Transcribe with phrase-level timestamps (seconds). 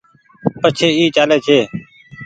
[0.61, 1.59] پڇي اي چآلي ڇي۔